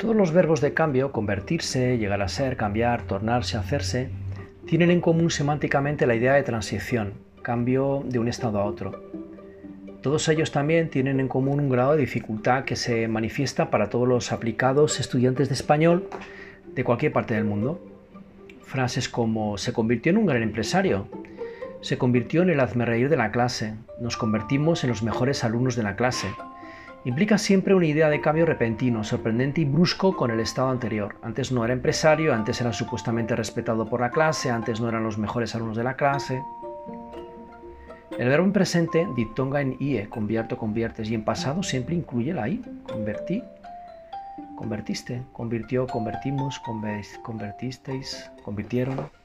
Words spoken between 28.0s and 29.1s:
de cambio repentino,